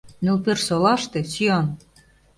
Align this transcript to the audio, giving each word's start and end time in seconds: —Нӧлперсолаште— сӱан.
—Нӧлперсолаште— 0.23 1.19
сӱан. 1.33 1.67